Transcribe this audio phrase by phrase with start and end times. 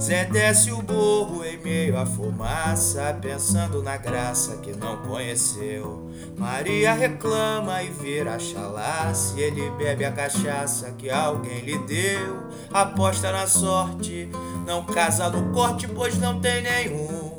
[0.00, 6.10] Zé desce o morro em meio à fumaça, pensando na graça que não conheceu.
[6.36, 12.44] Maria reclama e vira chalaça, ele bebe a cachaça que alguém lhe deu.
[12.72, 14.28] Aposta na sorte,
[14.66, 17.34] não casa no corte, pois não tem nenhum.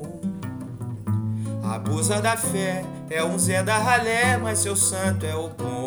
[1.64, 5.85] Abusa da fé, é um Zé da ralé, mas seu santo é o bom.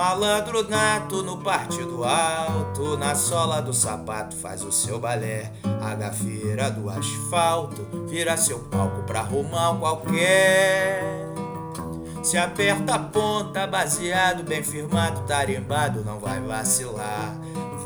[0.00, 5.52] Malandro nato no partido alto, na sola do sapato faz o seu balé.
[5.78, 11.02] A gafeira do asfalto vira seu palco pra arrumar qualquer.
[12.22, 17.36] Se aperta a ponta, baseado, bem firmado, tarimbado, não vai vacilar.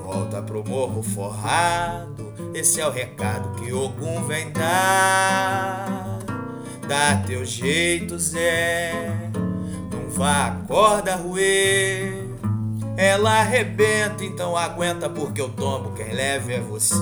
[0.05, 6.20] Volta pro morro forrado, esse é o recado que Ogum vem dar.
[6.87, 9.33] Dá teu jeito, Zé
[10.15, 12.25] vá a corda ruer.
[12.97, 17.01] Ela arrebenta, então aguenta, porque o tombo quem leva é você.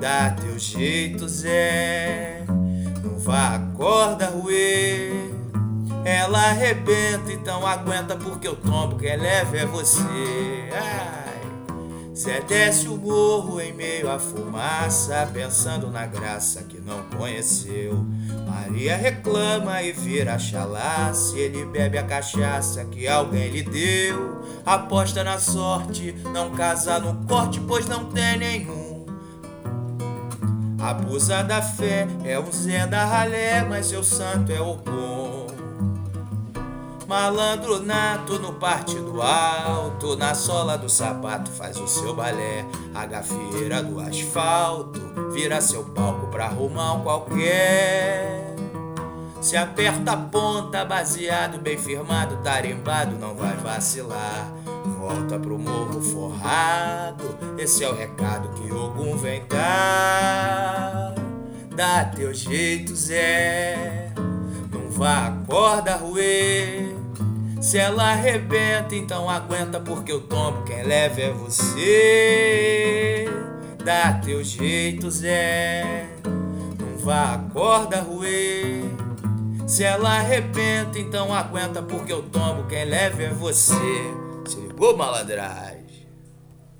[0.00, 2.44] Dá teu jeito, Zé,
[3.02, 5.12] não vá a corda ruer.
[6.04, 10.68] Ela arrebenta, então aguenta, porque o tombo quem leva é você.
[10.72, 11.33] Ai.
[12.16, 18.06] Zé desce o morro em meio à fumaça, pensando na graça que não conheceu.
[18.46, 24.44] Maria reclama e vira chalaça, ele bebe a cachaça que alguém lhe deu.
[24.64, 29.04] Aposta na sorte, não casa no corte, pois não tem nenhum.
[30.78, 35.23] Abusa da fé, é um Zé da ralé, mas seu santo é o bom.
[37.06, 42.64] Malandro nato no partido alto, na sola do sapato faz o seu balé.
[42.94, 45.00] A gafieira do asfalto
[45.32, 48.54] vira seu palco pra um qualquer.
[49.40, 54.50] Se aperta a ponta, baseado, bem firmado, tarimbado, não vai vacilar.
[54.98, 61.14] Volta pro morro forrado, esse é o recado que Ogum vem dar.
[61.76, 64.12] Dá teu jeito, Zé,
[64.72, 66.03] não vá acorda.
[67.74, 73.24] Se ela arrebenta, então aguenta, porque o tombo quem leva é você.
[73.84, 78.84] Dá teu jeito, Zé, não vá a corda ruer.
[79.66, 83.74] Se ela arrebenta, então aguenta, porque o tombo quem leva é você.
[84.46, 85.83] Se ligou, malandragem?